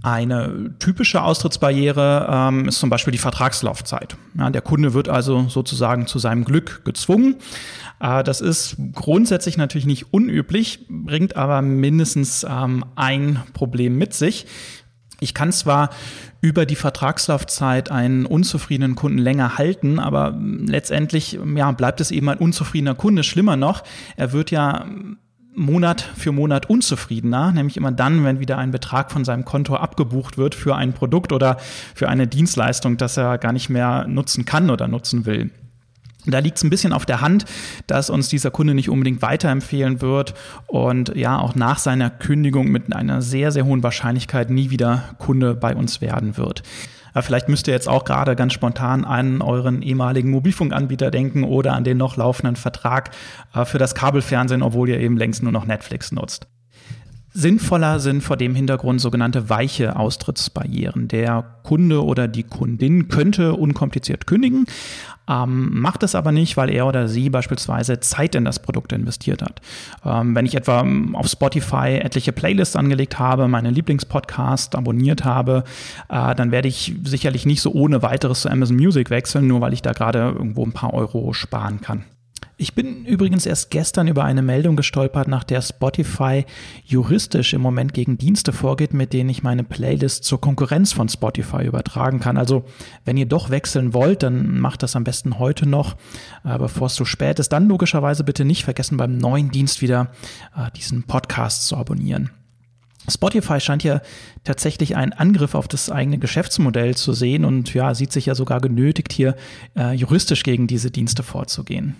Eine 0.03 0.75
typische 0.77 1.23
Austrittsbarriere 1.23 2.27
ähm, 2.29 2.67
ist 2.67 2.77
zum 2.77 2.91
Beispiel 2.91 3.11
die 3.11 3.17
Vertragslaufzeit. 3.17 4.15
Ja, 4.37 4.51
der 4.51 4.61
Kunde 4.61 4.93
wird 4.93 5.09
also 5.09 5.47
sozusagen 5.49 6.05
zu 6.05 6.19
seinem 6.19 6.45
Glück 6.45 6.85
gezwungen. 6.85 7.37
Äh, 7.99 8.23
das 8.23 8.39
ist 8.39 8.75
grundsätzlich 8.93 9.57
natürlich 9.57 9.87
nicht 9.87 10.13
unüblich, 10.13 10.85
bringt 10.89 11.35
aber 11.35 11.63
mindestens 11.63 12.45
ähm, 12.47 12.85
ein 12.95 13.41
Problem 13.53 13.97
mit 13.97 14.13
sich. 14.13 14.45
Ich 15.21 15.33
kann 15.33 15.51
zwar 15.51 15.89
über 16.45 16.67
die 16.67 16.75
Vertragslaufzeit 16.75 17.89
einen 17.89 18.27
unzufriedenen 18.27 18.93
Kunden 18.93 19.17
länger 19.17 19.57
halten, 19.57 19.97
aber 19.97 20.37
letztendlich 20.39 21.39
ja, 21.55 21.71
bleibt 21.71 21.99
es 22.01 22.11
eben 22.11 22.29
ein 22.29 22.37
unzufriedener 22.37 22.93
Kunde. 22.93 23.23
Schlimmer 23.23 23.55
noch, 23.55 23.83
er 24.15 24.31
wird 24.31 24.51
ja 24.51 24.85
Monat 25.55 26.01
für 26.01 26.31
Monat 26.31 26.69
unzufriedener, 26.69 27.51
nämlich 27.51 27.77
immer 27.77 27.91
dann, 27.91 28.23
wenn 28.23 28.39
wieder 28.39 28.59
ein 28.59 28.69
Betrag 28.69 29.11
von 29.11 29.25
seinem 29.25 29.43
Konto 29.43 29.75
abgebucht 29.75 30.37
wird 30.37 30.53
für 30.53 30.75
ein 30.75 30.93
Produkt 30.93 31.33
oder 31.33 31.57
für 31.95 32.09
eine 32.09 32.27
Dienstleistung, 32.27 32.97
das 32.97 33.17
er 33.17 33.39
gar 33.39 33.51
nicht 33.51 33.69
mehr 33.69 34.05
nutzen 34.07 34.45
kann 34.45 34.69
oder 34.69 34.87
nutzen 34.87 35.25
will. 35.25 35.49
Da 36.27 36.39
liegt 36.39 36.57
es 36.57 36.63
ein 36.63 36.69
bisschen 36.69 36.93
auf 36.93 37.05
der 37.05 37.21
Hand, 37.21 37.45
dass 37.87 38.09
uns 38.09 38.29
dieser 38.29 38.51
Kunde 38.51 38.73
nicht 38.73 38.89
unbedingt 38.89 39.21
weiterempfehlen 39.21 40.01
wird 40.01 40.33
und 40.67 41.15
ja 41.15 41.39
auch 41.39 41.55
nach 41.55 41.79
seiner 41.79 42.09
Kündigung 42.09 42.67
mit 42.67 42.95
einer 42.95 43.21
sehr, 43.21 43.51
sehr 43.51 43.65
hohen 43.65 43.83
Wahrscheinlichkeit 43.83 44.49
nie 44.49 44.69
wieder 44.69 45.15
Kunde 45.17 45.55
bei 45.55 45.75
uns 45.75 46.01
werden 46.01 46.37
wird. 46.37 46.63
Vielleicht 47.21 47.47
müsst 47.47 47.67
ihr 47.67 47.73
jetzt 47.73 47.87
auch 47.87 48.03
gerade 48.03 48.35
ganz 48.35 48.51
spontan 48.51 49.05
an 49.05 49.41
euren 49.41 49.81
ehemaligen 49.81 50.31
Mobilfunkanbieter 50.31 51.11
denken 51.11 51.45
oder 51.45 51.73
an 51.73 51.85
den 51.85 51.97
noch 51.97 52.17
laufenden 52.17 52.57
Vertrag 52.57 53.11
äh, 53.53 53.63
für 53.63 53.77
das 53.77 53.95
Kabelfernsehen, 53.95 54.61
obwohl 54.61 54.89
ihr 54.89 54.99
eben 54.99 55.15
längst 55.15 55.41
nur 55.41 55.53
noch 55.53 55.65
Netflix 55.65 56.11
nutzt. 56.11 56.47
Sinnvoller 57.37 57.99
sind 57.99 58.21
vor 58.21 58.37
dem 58.37 58.55
Hintergrund 58.55 59.01
sogenannte 59.01 59.49
weiche 59.49 59.97
Austrittsbarrieren. 59.97 61.09
Der 61.09 61.43
Kunde 61.63 62.01
oder 62.01 62.29
die 62.29 62.43
Kundin 62.43 63.09
könnte 63.09 63.55
unkompliziert 63.55 64.25
kündigen, 64.25 64.67
ähm, 65.27 65.81
macht 65.81 66.03
es 66.03 66.15
aber 66.15 66.31
nicht, 66.31 66.55
weil 66.55 66.69
er 66.69 66.87
oder 66.87 67.09
sie 67.09 67.29
beispielsweise 67.29 67.99
Zeit 67.99 68.35
in 68.35 68.45
das 68.45 68.59
Produkt 68.59 68.93
investiert 68.93 69.41
hat. 69.41 69.59
Ähm, 70.05 70.33
wenn 70.33 70.45
ich 70.45 70.55
etwa 70.55 70.87
auf 71.11 71.27
Spotify 71.27 71.99
etliche 72.01 72.31
Playlists 72.31 72.77
angelegt 72.77 73.19
habe, 73.19 73.49
meine 73.49 73.69
Lieblingspodcast 73.69 74.73
abonniert 74.73 75.25
habe, 75.25 75.65
äh, 76.07 76.35
dann 76.35 76.51
werde 76.51 76.69
ich 76.69 76.95
sicherlich 77.03 77.45
nicht 77.45 77.61
so 77.61 77.73
ohne 77.73 78.01
weiteres 78.01 78.43
zu 78.43 78.49
Amazon 78.49 78.77
Music 78.77 79.09
wechseln, 79.09 79.47
nur 79.47 79.59
weil 79.59 79.73
ich 79.73 79.81
da 79.81 79.91
gerade 79.91 80.19
irgendwo 80.19 80.63
ein 80.63 80.71
paar 80.71 80.93
Euro 80.93 81.33
sparen 81.33 81.81
kann. 81.81 82.05
Ich 82.57 82.73
bin 82.73 83.03
übrigens 83.03 83.45
erst 83.45 83.69
gestern 83.69 84.07
über 84.07 84.23
eine 84.23 84.41
Meldung 84.41 84.77
gestolpert, 84.77 85.27
nach 85.27 85.43
der 85.43 85.61
Spotify 85.61 86.45
juristisch 86.85 87.53
im 87.53 87.59
Moment 87.59 87.93
gegen 87.93 88.17
Dienste 88.17 88.53
vorgeht, 88.53 88.93
mit 88.93 89.11
denen 89.11 89.29
ich 89.29 89.43
meine 89.43 89.65
Playlist 89.65 90.23
zur 90.23 90.39
Konkurrenz 90.39 90.93
von 90.93 91.09
Spotify 91.09 91.65
übertragen 91.65 92.21
kann. 92.21 92.37
Also 92.37 92.63
wenn 93.03 93.17
ihr 93.17 93.25
doch 93.25 93.49
wechseln 93.49 93.93
wollt, 93.93 94.23
dann 94.23 94.57
macht 94.59 94.83
das 94.83 94.95
am 94.95 95.03
besten 95.03 95.37
heute 95.37 95.67
noch, 95.67 95.97
äh, 96.45 96.57
bevor 96.57 96.87
es 96.87 96.95
zu 96.95 97.03
spät 97.03 97.39
ist. 97.39 97.49
Dann 97.49 97.67
logischerweise 97.67 98.23
bitte 98.23 98.45
nicht 98.45 98.63
vergessen, 98.63 98.95
beim 98.95 99.17
neuen 99.17 99.51
Dienst 99.51 99.81
wieder 99.81 100.11
äh, 100.55 100.71
diesen 100.77 101.03
Podcast 101.03 101.67
zu 101.67 101.75
abonnieren. 101.75 102.29
Spotify 103.09 103.59
scheint 103.59 103.83
ja 103.83 104.01
tatsächlich 104.45 104.95
einen 104.95 105.11
Angriff 105.11 105.55
auf 105.55 105.67
das 105.67 105.91
eigene 105.91 106.19
Geschäftsmodell 106.19 106.95
zu 106.95 107.11
sehen 107.11 107.43
und 107.43 107.73
ja, 107.73 107.93
sieht 107.93 108.13
sich 108.13 108.27
ja 108.27 108.33
sogar 108.33 108.61
genötigt, 108.61 109.11
hier 109.11 109.35
äh, 109.75 109.93
juristisch 109.93 110.43
gegen 110.43 110.67
diese 110.67 110.89
Dienste 110.89 111.21
vorzugehen. 111.21 111.97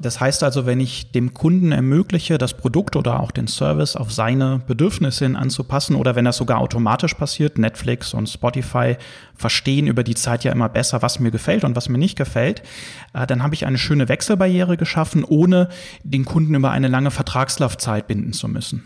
Das 0.00 0.20
heißt 0.20 0.44
also, 0.44 0.64
wenn 0.64 0.78
ich 0.78 1.10
dem 1.10 1.34
Kunden 1.34 1.72
ermögliche, 1.72 2.38
das 2.38 2.54
Produkt 2.54 2.94
oder 2.94 3.20
auch 3.20 3.32
den 3.32 3.48
Service 3.48 3.96
auf 3.96 4.12
seine 4.12 4.60
Bedürfnisse 4.66 5.24
hin 5.24 5.34
anzupassen 5.34 5.96
oder 5.96 6.14
wenn 6.14 6.24
das 6.24 6.36
sogar 6.36 6.58
automatisch 6.58 7.14
passiert, 7.14 7.58
Netflix 7.58 8.14
und 8.14 8.28
Spotify 8.28 8.96
verstehen 9.34 9.86
über 9.86 10.04
die 10.04 10.14
Zeit 10.14 10.44
ja 10.44 10.52
immer 10.52 10.68
besser, 10.68 11.02
was 11.02 11.18
mir 11.18 11.30
gefällt 11.30 11.64
und 11.64 11.74
was 11.74 11.88
mir 11.88 11.98
nicht 11.98 12.16
gefällt, 12.16 12.62
äh, 13.12 13.26
dann 13.26 13.42
habe 13.42 13.54
ich 13.54 13.66
eine 13.66 13.78
schöne 13.78 14.08
Wechselbarriere 14.08 14.76
geschaffen, 14.76 15.24
ohne 15.24 15.68
den 16.04 16.24
Kunden 16.24 16.54
über 16.54 16.70
eine 16.70 16.88
lange 16.88 17.10
Vertragslaufzeit 17.10 18.06
binden 18.06 18.32
zu 18.32 18.46
müssen. 18.48 18.84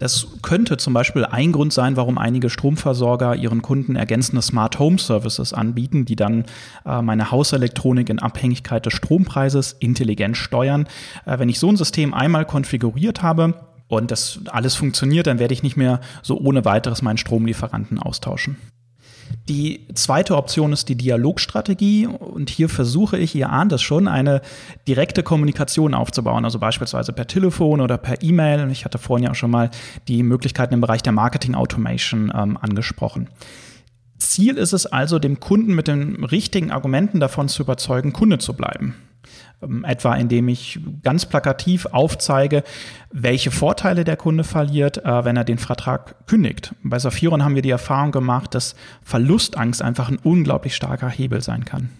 Das 0.00 0.26
könnte 0.40 0.78
zum 0.78 0.94
Beispiel 0.94 1.26
ein 1.26 1.52
Grund 1.52 1.74
sein, 1.74 1.94
warum 1.94 2.16
einige 2.16 2.48
Stromversorger 2.48 3.36
ihren 3.36 3.60
Kunden 3.60 3.96
ergänzende 3.96 4.40
Smart 4.40 4.78
Home 4.78 4.98
Services 4.98 5.52
anbieten, 5.52 6.06
die 6.06 6.16
dann 6.16 6.46
äh, 6.86 7.02
meine 7.02 7.30
Hauselektronik 7.30 8.08
in 8.08 8.18
Abhängigkeit 8.18 8.86
des 8.86 8.94
Strompreises 8.94 9.76
intelligent 9.78 10.38
steuern. 10.38 10.88
Äh, 11.26 11.38
wenn 11.38 11.50
ich 11.50 11.60
so 11.60 11.68
ein 11.68 11.76
System 11.76 12.14
einmal 12.14 12.46
konfiguriert 12.46 13.22
habe, 13.22 13.54
und 13.88 14.12
das 14.12 14.38
alles 14.46 14.76
funktioniert, 14.76 15.26
dann 15.26 15.40
werde 15.40 15.52
ich 15.52 15.64
nicht 15.64 15.76
mehr 15.76 16.00
so 16.22 16.38
ohne 16.38 16.64
weiteres 16.64 17.02
meinen 17.02 17.18
Stromlieferanten 17.18 17.98
austauschen. 17.98 18.56
Die 19.48 19.86
zweite 19.94 20.36
Option 20.36 20.72
ist 20.72 20.88
die 20.88 20.96
Dialogstrategie 20.96 22.06
und 22.06 22.50
hier 22.50 22.68
versuche 22.68 23.18
ich, 23.18 23.34
ihr 23.34 23.50
ahnt 23.50 23.72
es 23.72 23.82
schon, 23.82 24.06
eine 24.08 24.42
direkte 24.86 25.22
Kommunikation 25.22 25.94
aufzubauen, 25.94 26.44
also 26.44 26.58
beispielsweise 26.58 27.12
per 27.12 27.26
Telefon 27.26 27.80
oder 27.80 27.98
per 27.98 28.22
E-Mail. 28.22 28.70
Ich 28.70 28.84
hatte 28.84 28.98
vorhin 28.98 29.24
ja 29.24 29.30
auch 29.32 29.36
schon 29.36 29.50
mal 29.50 29.70
die 30.08 30.22
Möglichkeiten 30.22 30.74
im 30.74 30.80
Bereich 30.80 31.02
der 31.02 31.12
Marketing 31.12 31.54
Automation 31.54 32.32
ähm, 32.34 32.56
angesprochen. 32.60 33.28
Ziel 34.18 34.56
ist 34.56 34.72
es 34.72 34.86
also, 34.86 35.18
dem 35.18 35.40
Kunden 35.40 35.74
mit 35.74 35.88
den 35.88 36.24
richtigen 36.24 36.70
Argumenten 36.70 37.20
davon 37.20 37.48
zu 37.48 37.62
überzeugen, 37.62 38.12
Kunde 38.12 38.38
zu 38.38 38.54
bleiben. 38.54 38.94
Ähm, 39.62 39.84
etwa 39.84 40.14
indem 40.14 40.48
ich 40.48 40.80
ganz 41.02 41.26
plakativ 41.26 41.86
aufzeige, 41.86 42.62
welche 43.10 43.50
Vorteile 43.50 44.04
der 44.04 44.16
Kunde 44.16 44.44
verliert, 44.44 45.04
äh, 45.04 45.24
wenn 45.24 45.36
er 45.36 45.44
den 45.44 45.58
Vertrag 45.58 46.26
kündigt. 46.26 46.74
Bei 46.82 46.98
Saphiron 46.98 47.44
haben 47.44 47.54
wir 47.54 47.62
die 47.62 47.70
Erfahrung 47.70 48.12
gemacht, 48.12 48.54
dass 48.54 48.74
Verlustangst 49.02 49.82
einfach 49.82 50.08
ein 50.08 50.18
unglaublich 50.22 50.74
starker 50.74 51.08
Hebel 51.08 51.42
sein 51.42 51.64
kann. 51.64 51.90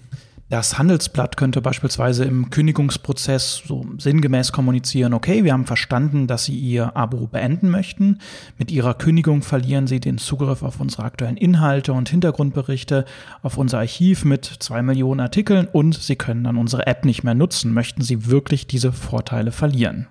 Das 0.51 0.79
Handelsblatt 0.79 1.37
könnte 1.37 1.63
beispielsweise 1.63 2.25
im 2.25 2.51
Kündigungsprozess 2.51 3.63
so 3.65 3.87
sinngemäß 3.99 4.51
kommunizieren, 4.51 5.15
okay, 5.15 5.45
wir 5.45 5.53
haben 5.53 5.65
verstanden, 5.65 6.27
dass 6.27 6.47
Sie 6.47 6.59
Ihr 6.59 6.97
Abo 6.97 7.29
beenden 7.29 7.71
möchten. 7.71 8.19
Mit 8.59 8.73
Ihrer 8.73 8.95
Kündigung 8.95 9.43
verlieren 9.43 9.87
Sie 9.87 10.01
den 10.01 10.19
Zugriff 10.19 10.65
auf 10.65 10.81
unsere 10.81 11.05
aktuellen 11.05 11.37
Inhalte 11.37 11.93
und 11.93 12.09
Hintergrundberichte, 12.09 13.05
auf 13.43 13.59
unser 13.59 13.79
Archiv 13.79 14.25
mit 14.25 14.45
zwei 14.45 14.83
Millionen 14.83 15.21
Artikeln 15.21 15.69
und 15.69 15.95
Sie 15.95 16.17
können 16.17 16.43
dann 16.43 16.57
unsere 16.57 16.85
App 16.89 17.05
nicht 17.05 17.23
mehr 17.23 17.37
nutzen. 17.37 17.73
Möchten 17.73 18.03
Sie 18.03 18.27
wirklich 18.27 18.67
diese 18.67 18.91
Vorteile 18.91 19.53
verlieren? 19.53 20.09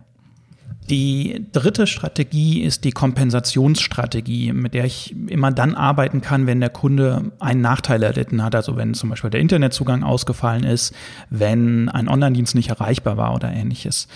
Die 0.90 1.46
dritte 1.52 1.86
Strategie 1.86 2.64
ist 2.64 2.84
die 2.84 2.92
Kompensationsstrategie, 2.92 4.54
mit 4.54 4.74
der 4.74 4.86
ich 4.86 5.16
immer 5.28 5.52
dann 5.52 5.76
arbeiten 5.76 6.22
kann, 6.22 6.48
wenn 6.48 6.60
der 6.60 6.72
Kunde 6.72 7.32
einen 7.40 7.62
Nachteil 7.62 8.02
erlitten 8.02 8.44
hat. 8.44 8.56
Also 8.56 8.76
wenn 8.76 8.96
zum 8.96 9.10
Beispiel 9.10 9.30
der 9.30 9.40
Internetzugang 9.40 10.02
ausgefallen 10.02 10.64
ist, 10.64 10.96
wenn 11.30 11.90
ein 11.90 12.08
Online-Dienst 12.08 12.56
nicht 12.56 12.70
erreichbar 12.70 13.18
war 13.18 13.36
oder 13.36 13.52
ähnliches. 13.52 14.08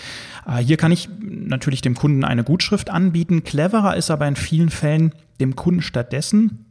Äh, 0.48 0.64
hier 0.64 0.76
kann 0.76 0.90
ich 0.90 1.08
natürlich 1.20 1.80
dem 1.80 1.94
Kunden 1.94 2.24
eine 2.24 2.42
Gutschrift 2.42 2.90
anbieten. 2.90 3.44
Cleverer 3.44 3.96
ist 3.96 4.10
aber 4.10 4.26
in 4.26 4.36
vielen 4.36 4.70
Fällen 4.70 5.12
dem 5.40 5.54
Kunden 5.54 5.82
stattdessen 5.82 6.66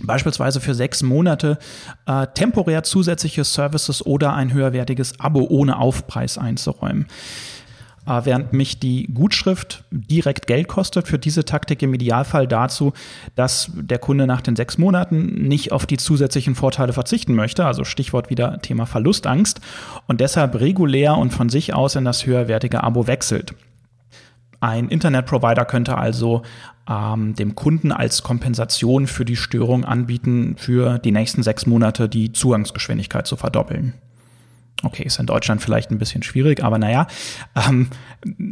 beispielsweise 0.00 0.60
für 0.60 0.74
sechs 0.74 1.02
Monate 1.02 1.58
äh, 2.06 2.26
temporär 2.34 2.82
zusätzliche 2.82 3.44
Services 3.44 4.04
oder 4.04 4.32
ein 4.34 4.52
höherwertiges 4.52 5.20
Abo 5.20 5.46
ohne 5.48 5.78
Aufpreis 5.78 6.38
einzuräumen. 6.38 7.06
Äh, 8.06 8.20
während 8.24 8.52
mich 8.52 8.80
die 8.80 9.08
Gutschrift 9.12 9.84
direkt 9.90 10.46
Geld 10.46 10.68
kostet, 10.68 11.06
für 11.06 11.18
diese 11.18 11.44
Taktik 11.44 11.82
im 11.82 11.94
Idealfall 11.94 12.48
dazu, 12.48 12.92
dass 13.36 13.70
der 13.74 13.98
Kunde 13.98 14.26
nach 14.26 14.40
den 14.40 14.56
sechs 14.56 14.76
Monaten 14.76 15.46
nicht 15.46 15.70
auf 15.72 15.86
die 15.86 15.98
zusätzlichen 15.98 16.54
Vorteile 16.54 16.92
verzichten 16.92 17.34
möchte, 17.34 17.64
also 17.64 17.84
Stichwort 17.84 18.28
wieder 18.28 18.60
Thema 18.60 18.86
Verlustangst, 18.86 19.60
und 20.08 20.20
deshalb 20.20 20.58
regulär 20.58 21.16
und 21.16 21.32
von 21.32 21.48
sich 21.48 21.74
aus 21.74 21.94
in 21.94 22.04
das 22.04 22.26
höherwertige 22.26 22.82
Abo 22.82 23.06
wechselt. 23.06 23.54
Ein 24.58 24.88
Internetprovider 24.88 25.64
könnte 25.64 25.98
also 25.98 26.42
ähm, 26.88 27.34
dem 27.34 27.54
Kunden 27.54 27.92
als 27.92 28.22
Kompensation 28.22 29.06
für 29.06 29.24
die 29.24 29.36
Störung 29.36 29.84
anbieten, 29.84 30.54
für 30.56 30.98
die 30.98 31.12
nächsten 31.12 31.42
sechs 31.42 31.66
Monate 31.66 32.08
die 32.08 32.32
Zugangsgeschwindigkeit 32.32 33.26
zu 33.26 33.36
verdoppeln. 33.36 33.94
Okay, 34.84 35.04
ist 35.04 35.20
in 35.20 35.26
Deutschland 35.26 35.62
vielleicht 35.62 35.90
ein 35.90 35.98
bisschen 35.98 36.22
schwierig, 36.24 36.64
aber 36.64 36.78
naja, 36.78 37.06
ähm, 37.54 37.88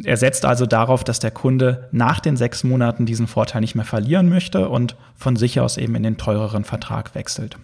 er 0.04 0.16
setzt 0.16 0.44
also 0.44 0.64
darauf, 0.64 1.02
dass 1.02 1.18
der 1.18 1.32
Kunde 1.32 1.88
nach 1.90 2.20
den 2.20 2.36
sechs 2.36 2.62
Monaten 2.62 3.04
diesen 3.04 3.26
Vorteil 3.26 3.60
nicht 3.60 3.74
mehr 3.74 3.84
verlieren 3.84 4.28
möchte 4.28 4.68
und 4.68 4.96
von 5.16 5.34
sich 5.34 5.58
aus 5.58 5.76
eben 5.76 5.96
in 5.96 6.04
den 6.04 6.18
teureren 6.18 6.64
Vertrag 6.64 7.14
wechselt. 7.16 7.56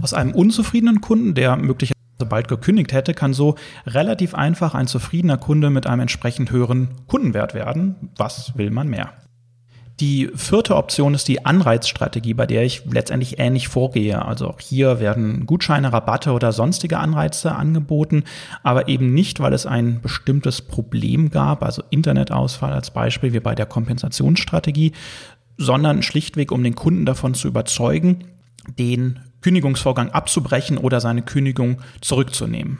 Aus 0.00 0.14
einem 0.14 0.32
unzufriedenen 0.32 1.00
Kunden, 1.00 1.34
der 1.34 1.56
möglicherweise 1.56 1.94
bald 2.28 2.46
gekündigt 2.46 2.92
hätte, 2.92 3.14
kann 3.14 3.34
so 3.34 3.56
relativ 3.86 4.34
einfach 4.34 4.74
ein 4.74 4.86
zufriedener 4.86 5.36
Kunde 5.38 5.70
mit 5.70 5.86
einem 5.86 6.02
entsprechend 6.02 6.50
höheren 6.50 6.88
Kundenwert 7.08 7.54
werden. 7.54 8.10
Was 8.16 8.56
will 8.56 8.70
man 8.70 8.88
mehr? 8.88 9.12
Die 10.00 10.28
vierte 10.34 10.74
Option 10.74 11.14
ist 11.14 11.28
die 11.28 11.46
Anreizstrategie, 11.46 12.34
bei 12.34 12.46
der 12.46 12.64
ich 12.64 12.84
letztendlich 12.84 13.38
ähnlich 13.38 13.68
vorgehe. 13.68 14.24
Also 14.24 14.48
auch 14.48 14.58
hier 14.58 14.98
werden 14.98 15.46
Gutscheine, 15.46 15.92
Rabatte 15.92 16.32
oder 16.32 16.50
sonstige 16.50 16.98
Anreize 16.98 17.54
angeboten, 17.54 18.24
aber 18.64 18.88
eben 18.88 19.14
nicht, 19.14 19.38
weil 19.38 19.52
es 19.52 19.66
ein 19.66 20.00
bestimmtes 20.00 20.62
Problem 20.62 21.30
gab, 21.30 21.62
also 21.62 21.82
Internetausfall 21.90 22.72
als 22.72 22.90
Beispiel 22.90 23.32
wie 23.32 23.40
bei 23.40 23.54
der 23.54 23.66
Kompensationsstrategie, 23.66 24.92
sondern 25.58 26.02
schlichtweg, 26.02 26.50
um 26.50 26.64
den 26.64 26.74
Kunden 26.74 27.06
davon 27.06 27.34
zu 27.34 27.46
überzeugen, 27.46 28.24
den 28.76 29.20
Kündigungsvorgang 29.42 30.10
abzubrechen 30.10 30.76
oder 30.76 31.00
seine 31.00 31.22
Kündigung 31.22 31.82
zurückzunehmen. 32.00 32.78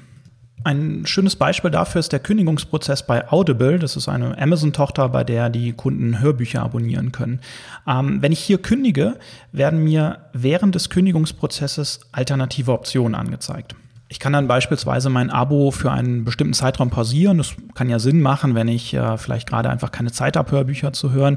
Ein 0.64 1.02
schönes 1.04 1.36
Beispiel 1.36 1.70
dafür 1.70 1.98
ist 1.98 2.12
der 2.12 2.20
Kündigungsprozess 2.20 3.06
bei 3.06 3.30
Audible. 3.30 3.78
Das 3.78 3.96
ist 3.96 4.08
eine 4.08 4.38
Amazon-Tochter, 4.38 5.10
bei 5.10 5.22
der 5.22 5.50
die 5.50 5.74
Kunden 5.74 6.20
Hörbücher 6.20 6.62
abonnieren 6.62 7.12
können. 7.12 7.40
Ähm, 7.86 8.22
wenn 8.22 8.32
ich 8.32 8.40
hier 8.40 8.56
kündige, 8.56 9.18
werden 9.52 9.84
mir 9.84 10.20
während 10.32 10.74
des 10.74 10.88
Kündigungsprozesses 10.88 12.00
alternative 12.12 12.72
Optionen 12.72 13.14
angezeigt. 13.14 13.76
Ich 14.08 14.18
kann 14.18 14.32
dann 14.32 14.48
beispielsweise 14.48 15.10
mein 15.10 15.28
Abo 15.28 15.70
für 15.70 15.92
einen 15.92 16.24
bestimmten 16.24 16.54
Zeitraum 16.54 16.88
pausieren. 16.88 17.36
Das 17.36 17.54
kann 17.74 17.90
ja 17.90 17.98
Sinn 17.98 18.22
machen, 18.22 18.54
wenn 18.54 18.68
ich 18.68 18.94
äh, 18.94 19.18
vielleicht 19.18 19.46
gerade 19.46 19.68
einfach 19.68 19.92
keine 19.92 20.12
Zeit 20.12 20.36
habe, 20.38 20.50
Hörbücher 20.50 20.94
zu 20.94 21.12
hören. 21.12 21.36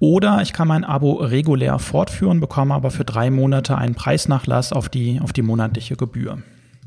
Oder 0.00 0.42
ich 0.42 0.52
kann 0.52 0.66
mein 0.66 0.82
Abo 0.82 1.12
regulär 1.12 1.78
fortführen, 1.78 2.40
bekomme 2.40 2.74
aber 2.74 2.90
für 2.90 3.04
drei 3.04 3.30
Monate 3.30 3.78
einen 3.78 3.94
Preisnachlass 3.94 4.72
auf 4.72 4.88
die, 4.88 5.20
auf 5.22 5.32
die 5.32 5.42
monatliche 5.42 5.94
Gebühr. 5.94 6.38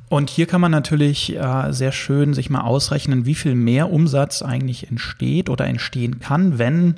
Und 0.09 0.29
hier 0.29 0.45
kann 0.45 0.61
man 0.61 0.71
natürlich 0.71 1.35
äh, 1.35 1.71
sehr 1.71 1.91
schön 1.91 2.33
sich 2.33 2.49
mal 2.49 2.61
ausrechnen, 2.61 3.25
wie 3.25 3.35
viel 3.35 3.55
mehr 3.55 3.91
Umsatz 3.91 4.41
eigentlich 4.41 4.89
entsteht 4.89 5.49
oder 5.49 5.65
entstehen 5.65 6.19
kann, 6.19 6.57
wenn 6.57 6.95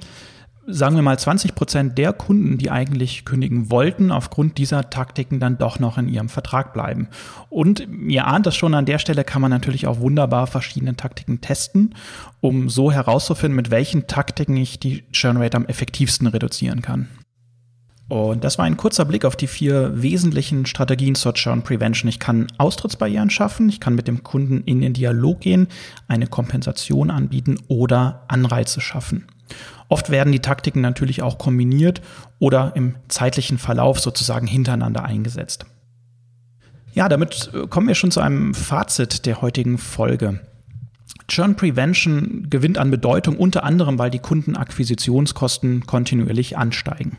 sagen 0.71 0.95
wir 0.95 1.01
mal 1.01 1.17
20 1.17 1.55
Prozent 1.55 1.97
der 1.97 2.13
Kunden, 2.13 2.57
die 2.57 2.69
eigentlich 2.69 3.25
kündigen 3.25 3.71
wollten, 3.71 4.11
aufgrund 4.11 4.57
dieser 4.57 4.89
Taktiken 4.89 5.39
dann 5.39 5.57
doch 5.57 5.79
noch 5.79 5.97
in 5.97 6.07
ihrem 6.07 6.29
Vertrag 6.29 6.73
bleiben. 6.73 7.07
Und 7.49 7.87
ihr 8.07 8.27
ahnt 8.27 8.45
das 8.45 8.55
schon, 8.55 8.73
an 8.73 8.85
der 8.85 8.99
Stelle 8.99 9.23
kann 9.23 9.41
man 9.41 9.51
natürlich 9.51 9.87
auch 9.87 9.99
wunderbar 9.99 10.47
verschiedene 10.47 10.95
Taktiken 10.95 11.41
testen, 11.41 11.95
um 12.39 12.69
so 12.69 12.91
herauszufinden, 12.91 13.55
mit 13.55 13.71
welchen 13.71 14.07
Taktiken 14.07 14.57
ich 14.57 14.79
die 14.79 15.03
Churn 15.11 15.37
Rate 15.37 15.57
am 15.57 15.65
effektivsten 15.65 16.27
reduzieren 16.27 16.81
kann. 16.81 17.07
Und 18.09 18.43
das 18.43 18.57
war 18.57 18.65
ein 18.65 18.75
kurzer 18.75 19.05
Blick 19.05 19.23
auf 19.23 19.35
die 19.35 19.47
vier 19.47 20.01
wesentlichen 20.01 20.65
Strategien 20.65 21.13
zur 21.13 21.35
Churn 21.35 21.61
Prevention. 21.61 22.09
Ich 22.09 22.17
kann 22.17 22.47
Austrittsbarrieren 22.57 23.29
schaffen, 23.29 23.69
ich 23.69 23.79
kann 23.79 23.93
mit 23.93 24.07
dem 24.07 24.23
Kunden 24.23 24.63
in 24.65 24.81
den 24.81 24.93
Dialog 24.93 25.41
gehen, 25.41 25.67
eine 26.07 26.25
Kompensation 26.25 27.11
anbieten 27.11 27.59
oder 27.67 28.25
Anreize 28.27 28.81
schaffen. 28.81 29.27
Oft 29.89 30.09
werden 30.09 30.33
die 30.33 30.39
Taktiken 30.39 30.81
natürlich 30.81 31.21
auch 31.21 31.37
kombiniert 31.37 32.01
oder 32.39 32.73
im 32.75 32.95
zeitlichen 33.09 33.59
Verlauf 33.59 33.99
sozusagen 33.99 34.47
hintereinander 34.47 35.03
eingesetzt. 35.03 35.67
Ja, 36.93 37.09
damit 37.09 37.51
äh, 37.53 37.67
kommen 37.67 37.87
wir 37.87 37.95
schon 37.95 38.11
zu 38.11 38.21
einem 38.21 38.55
Fazit 38.55 39.27
der 39.27 39.41
heutigen 39.41 39.77
Folge. 39.77 40.41
Churn 41.29 41.55
Prevention 41.55 42.47
gewinnt 42.49 42.77
an 42.77 42.91
Bedeutung 42.91 43.37
unter 43.37 43.63
anderem, 43.63 43.97
weil 43.97 44.09
die 44.09 44.19
Kundenakquisitionskosten 44.19 45.85
kontinuierlich 45.85 46.57
ansteigen. 46.57 47.17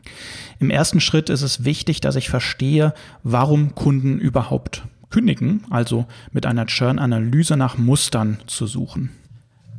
Im 0.59 0.71
ersten 0.71 1.01
Schritt 1.01 1.31
ist 1.31 1.43
es 1.43 1.65
wichtig, 1.65 2.01
dass 2.01 2.17
ich 2.17 2.29
verstehe, 2.29 2.93
warum 3.23 3.75
Kunden 3.75 4.19
überhaupt 4.19 4.83
kündigen, 5.09 5.65
also 5.71 6.07
mit 6.33 6.47
einer 6.47 6.67
Churn-Analyse 6.67 7.57
nach 7.57 7.79
Mustern 7.79 8.39
zu 8.47 8.67
suchen. 8.67 9.11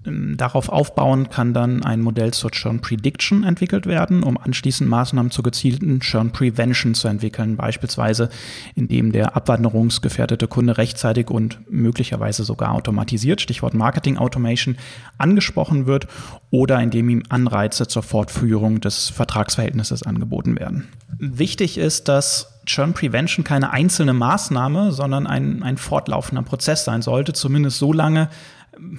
Ähm, 0.05 0.35
darauf 0.37 0.69
aufbauen 0.69 1.29
kann 1.29 1.53
dann 1.53 1.83
ein 1.83 2.01
Modell 2.01 2.33
zur 2.33 2.51
Churn 2.51 2.81
Prediction 2.81 3.43
entwickelt 3.43 3.85
werden, 3.85 4.23
um 4.23 4.37
anschließend 4.37 4.89
Maßnahmen 4.89 5.31
zur 5.31 5.43
gezielten 5.43 5.99
Churn 5.99 6.31
Prevention 6.31 6.93
zu 6.93 7.07
entwickeln, 7.07 7.55
beispielsweise 7.55 8.29
indem 8.75 9.11
der 9.11 9.35
abwanderungsgefährdete 9.35 10.47
Kunde 10.47 10.77
rechtzeitig 10.77 11.29
und 11.29 11.59
möglicherweise 11.69 12.43
sogar 12.43 12.71
automatisiert, 12.71 13.41
Stichwort 13.41 13.73
Marketing 13.73 14.17
Automation, 14.17 14.77
angesprochen 15.17 15.85
wird 15.85 16.07
oder 16.49 16.81
indem 16.81 17.09
ihm 17.09 17.23
Anreize 17.29 17.87
zur 17.87 18.03
Fortführung 18.03 18.81
des 18.81 19.09
Vertragsverhältnisses 19.09 20.03
angeboten 20.03 20.59
werden. 20.59 20.87
Wichtig 21.19 21.77
ist, 21.77 22.07
dass 22.07 22.59
Churn 22.65 22.93
Prevention 22.93 23.43
keine 23.43 23.71
einzelne 23.71 24.13
Maßnahme, 24.13 24.91
sondern 24.91 25.27
ein, 25.27 25.63
ein 25.63 25.77
fortlaufender 25.77 26.43
Prozess 26.43 26.85
sein 26.85 27.01
sollte, 27.01 27.33
zumindest 27.33 27.77
so 27.77 27.93
lange, 27.93 28.29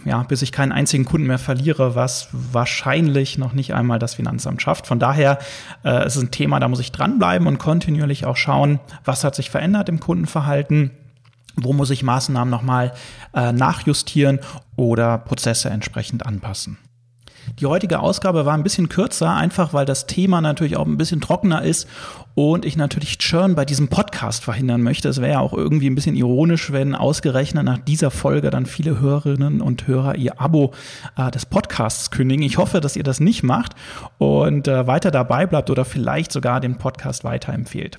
ja, 0.05 0.23
bis 0.23 0.43
ich 0.43 0.53
keinen 0.53 0.73
einzigen 0.73 1.05
Kunden 1.05 1.27
mehr 1.27 1.39
verliere, 1.39 1.95
was 1.95 2.29
wahrscheinlich 2.33 3.39
noch 3.39 3.53
nicht 3.53 3.75
einmal 3.75 3.99
das 3.99 4.15
Finanzamt 4.15 4.63
schafft. 4.63 4.87
Von 4.87 4.99
daher 4.99 5.39
äh, 5.85 6.07
ist 6.07 6.17
es 6.17 6.23
ein 6.23 6.31
Thema, 6.31 6.61
da 6.61 6.69
muss 6.69 6.81
ich 6.81 6.93
dranbleiben 6.93 7.47
und 7.47 7.59
kontinuierlich 7.59 8.25
auch 8.25 8.37
schauen, 8.37 8.81
was 9.05 9.25
hat 9.25 9.35
sich 9.35 9.51
verändert 9.51 9.89
im 9.89 10.01
Kundenverhalten. 10.01 10.91
Wo 11.57 11.73
muss 11.73 11.91
ich 11.91 12.03
Maßnahmen 12.03 12.51
nochmal 12.51 12.93
äh, 13.35 13.53
nachjustieren 13.53 14.41
oder 14.77 15.19
Prozesse 15.19 15.69
entsprechend 15.69 16.25
anpassen? 16.25 16.79
Die 17.59 17.67
heutige 17.67 18.01
Ausgabe 18.01 18.47
war 18.47 18.55
ein 18.55 18.63
bisschen 18.63 18.89
kürzer, 18.89 19.35
einfach 19.35 19.73
weil 19.73 19.85
das 19.85 20.07
Thema 20.07 20.41
natürlich 20.41 20.77
auch 20.77 20.87
ein 20.87 20.97
bisschen 20.97 21.21
trockener 21.21 21.63
ist 21.63 21.89
und 22.35 22.65
ich 22.65 22.77
natürlich 22.77 23.19
Churn 23.19 23.55
bei 23.55 23.65
diesem 23.65 23.89
Podcast 23.89 24.45
verhindern 24.45 24.83
möchte. 24.83 25.09
Es 25.09 25.21
wäre 25.21 25.33
ja 25.33 25.41
auch 25.41 25.53
irgendwie 25.53 25.89
ein 25.89 25.95
bisschen 25.95 26.17
ironisch, 26.17 26.73
wenn 26.73 26.95
ausgerechnet 26.95 27.65
nach 27.65 27.79
dieser 27.79 28.11
Folge 28.11 28.51
dann 28.51 28.67
viele 28.67 29.01
Hörerinnen 29.01 29.61
und 29.61 29.87
Hörer 29.87 30.17
ihr 30.17 30.41
Abo 30.41 30.73
äh, 31.17 31.31
des 31.31 31.47
Podcasts 31.47 32.11
kündigen. 32.11 32.45
Ich 32.45 32.59
hoffe, 32.59 32.81
dass 32.81 32.97
ihr 32.97 33.05
das 33.05 33.21
nicht 33.21 33.43
macht 33.43 33.75
und 34.19 34.69
äh, 34.69 34.87
weiter 34.87 35.11
dabei 35.11 35.47
bleibt 35.47 35.71
oder 35.71 35.85
vielleicht 35.85 36.33
sogar 36.33 36.61
den 36.61 36.79
Podcast 36.79 37.25
weiterempfehlt. 37.25 37.99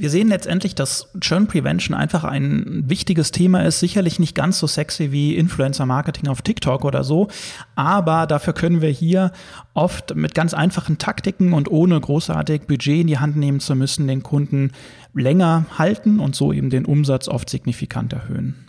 Wir 0.00 0.10
sehen 0.10 0.28
letztendlich, 0.28 0.76
dass 0.76 1.08
Churn 1.18 1.48
Prevention 1.48 1.92
einfach 1.92 2.22
ein 2.22 2.84
wichtiges 2.86 3.32
Thema 3.32 3.64
ist. 3.64 3.80
Sicherlich 3.80 4.20
nicht 4.20 4.36
ganz 4.36 4.60
so 4.60 4.68
sexy 4.68 5.10
wie 5.10 5.34
Influencer 5.34 5.86
Marketing 5.86 6.28
auf 6.28 6.40
TikTok 6.40 6.84
oder 6.84 7.02
so. 7.02 7.26
Aber 7.74 8.28
dafür 8.28 8.52
können 8.52 8.80
wir 8.80 8.90
hier 8.90 9.32
oft 9.74 10.14
mit 10.14 10.36
ganz 10.36 10.54
einfachen 10.54 10.98
Taktiken 10.98 11.52
und 11.52 11.68
ohne 11.68 12.00
großartig 12.00 12.68
Budget 12.68 13.00
in 13.00 13.06
die 13.08 13.18
Hand 13.18 13.36
nehmen 13.36 13.58
zu 13.58 13.74
müssen, 13.74 14.06
den 14.06 14.22
Kunden 14.22 14.70
länger 15.14 15.66
halten 15.76 16.20
und 16.20 16.36
so 16.36 16.52
eben 16.52 16.70
den 16.70 16.84
Umsatz 16.84 17.26
oft 17.26 17.50
signifikant 17.50 18.12
erhöhen. 18.12 18.67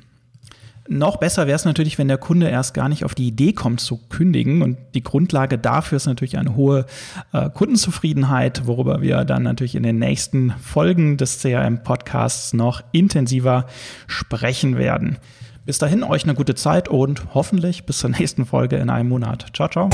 Noch 0.91 1.17
besser 1.17 1.45
wäre 1.45 1.55
es 1.55 1.65
natürlich, 1.65 1.99
wenn 1.99 2.07
der 2.07 2.17
Kunde 2.17 2.49
erst 2.49 2.73
gar 2.73 2.89
nicht 2.89 3.05
auf 3.05 3.13
die 3.13 3.27
Idee 3.27 3.53
kommt 3.53 3.79
zu 3.79 3.99
kündigen. 4.09 4.63
Und 4.63 4.77
die 4.95 5.03
Grundlage 5.03 5.59
dafür 5.59 5.97
ist 5.97 6.07
natürlich 6.07 6.39
eine 6.39 6.55
hohe 6.55 6.87
äh, 7.31 7.51
Kundenzufriedenheit, 7.51 8.65
worüber 8.65 8.99
wir 8.99 9.23
dann 9.23 9.43
natürlich 9.43 9.75
in 9.75 9.83
den 9.83 9.99
nächsten 9.99 10.51
Folgen 10.59 11.17
des 11.17 11.41
CRM-Podcasts 11.41 12.53
noch 12.53 12.81
intensiver 12.91 13.67
sprechen 14.07 14.79
werden. 14.79 15.19
Bis 15.63 15.77
dahin 15.77 16.01
euch 16.01 16.23
eine 16.23 16.33
gute 16.33 16.55
Zeit 16.55 16.87
und 16.87 17.35
hoffentlich 17.35 17.85
bis 17.85 17.99
zur 17.99 18.09
nächsten 18.09 18.47
Folge 18.47 18.77
in 18.77 18.89
einem 18.89 19.09
Monat. 19.09 19.45
Ciao, 19.53 19.69
ciao. 19.69 19.89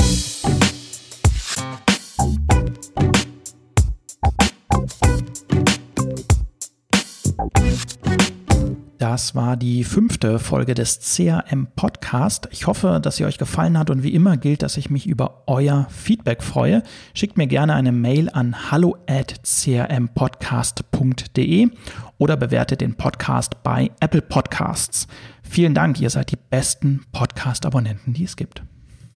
Das 9.16 9.34
war 9.34 9.56
die 9.56 9.82
fünfte 9.82 10.38
Folge 10.38 10.74
des 10.74 11.00
CRM 11.00 11.68
Podcast. 11.74 12.48
Ich 12.50 12.66
hoffe, 12.66 13.00
dass 13.02 13.16
sie 13.16 13.24
euch 13.24 13.38
gefallen 13.38 13.78
hat 13.78 13.88
und 13.88 14.02
wie 14.02 14.12
immer 14.12 14.36
gilt, 14.36 14.60
dass 14.60 14.76
ich 14.76 14.90
mich 14.90 15.06
über 15.06 15.44
euer 15.46 15.86
Feedback 15.88 16.42
freue. 16.42 16.82
Schickt 17.14 17.38
mir 17.38 17.46
gerne 17.46 17.72
eine 17.72 17.92
Mail 17.92 18.28
an 18.28 18.70
hallo 18.70 18.98
at 19.06 19.40
crmpodcast.de 19.42 21.70
oder 22.18 22.36
bewertet 22.36 22.82
den 22.82 22.96
Podcast 22.96 23.62
bei 23.62 23.90
Apple 24.00 24.20
Podcasts. 24.20 25.06
Vielen 25.42 25.72
Dank, 25.72 25.98
ihr 25.98 26.10
seid 26.10 26.30
die 26.30 26.38
besten 26.50 27.06
Podcast-Abonnenten, 27.12 28.12
die 28.12 28.24
es 28.24 28.36
gibt. 28.36 28.64